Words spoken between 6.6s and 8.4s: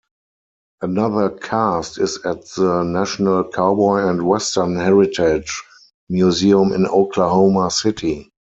in Oklahoma City.